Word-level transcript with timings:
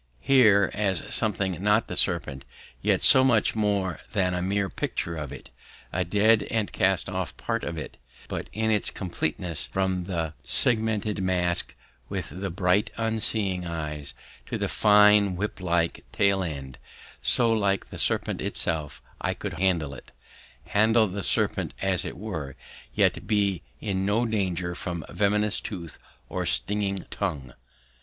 Here 0.19 0.71
was 0.73 1.13
something 1.13 1.61
not 1.61 1.85
the 1.85 1.95
serpent, 1.95 2.43
yet 2.81 3.03
so 3.03 3.23
much 3.23 3.53
more 3.55 3.99
than 4.13 4.33
a 4.33 4.41
mere 4.41 4.67
picture 4.67 5.15
of 5.15 5.31
it; 5.31 5.51
a 5.93 6.03
dead 6.03 6.41
and 6.49 6.71
cast 6.73 7.07
off 7.07 7.37
part 7.37 7.63
of 7.63 7.77
it, 7.77 7.97
but 8.27 8.49
in 8.51 8.71
its 8.71 8.89
completeness, 8.89 9.67
from 9.67 10.05
the 10.05 10.33
segmented 10.43 11.21
mask 11.21 11.75
with 12.09 12.29
the 12.41 12.49
bright 12.49 12.89
unseeing 12.97 13.67
eyes, 13.67 14.15
to 14.47 14.57
the 14.57 14.67
fine 14.67 15.35
whip 15.35 15.59
like 15.61 16.03
tail 16.11 16.41
end, 16.43 16.79
so 17.21 17.53
like 17.53 17.91
the 17.91 17.99
serpent 17.99 18.41
itself; 18.41 19.03
I 19.21 19.35
could 19.35 19.53
handle 19.59 19.93
it, 19.93 20.11
handle 20.65 21.07
the 21.07 21.21
serpent 21.21 21.75
as 21.79 22.05
it 22.05 22.17
were, 22.17 22.55
yet 22.91 23.27
be 23.27 23.61
in 23.79 24.07
no 24.07 24.25
danger 24.25 24.73
from 24.73 25.05
venomous 25.11 25.59
tooth 25.61 25.99
or 26.27 26.47
stinging 26.47 27.05
tongue. 27.11 27.53